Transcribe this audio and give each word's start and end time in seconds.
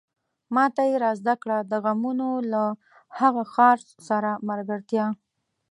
ماته 0.55 0.81
يې 0.89 0.95
را 1.03 1.11
زده 1.19 1.35
کړه 1.41 1.57
د 1.71 1.73
غمونو 1.83 2.29
له 2.51 2.63
هغه 3.19 3.43
ښار 3.53 3.77
سره 4.09 4.31
ملګرتيا 4.49 5.05